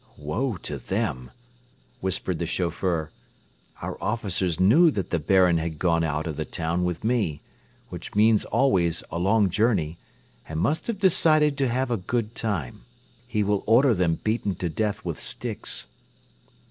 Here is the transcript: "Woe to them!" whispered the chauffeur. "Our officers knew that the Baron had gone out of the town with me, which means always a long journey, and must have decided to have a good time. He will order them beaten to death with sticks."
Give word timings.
"Woe 0.17 0.57
to 0.63 0.79
them!" 0.79 1.29
whispered 1.99 2.39
the 2.39 2.47
chauffeur. 2.47 3.11
"Our 3.83 3.99
officers 4.03 4.59
knew 4.59 4.89
that 4.89 5.11
the 5.11 5.19
Baron 5.19 5.59
had 5.59 5.77
gone 5.77 6.03
out 6.03 6.25
of 6.25 6.37
the 6.37 6.43
town 6.43 6.83
with 6.83 7.03
me, 7.03 7.43
which 7.89 8.15
means 8.15 8.43
always 8.45 9.03
a 9.11 9.19
long 9.19 9.51
journey, 9.51 9.99
and 10.49 10.59
must 10.59 10.87
have 10.87 10.97
decided 10.97 11.55
to 11.59 11.67
have 11.67 11.91
a 11.91 11.97
good 11.97 12.33
time. 12.33 12.81
He 13.27 13.43
will 13.43 13.61
order 13.67 13.93
them 13.93 14.19
beaten 14.23 14.55
to 14.55 14.69
death 14.69 15.05
with 15.05 15.19
sticks." 15.19 15.85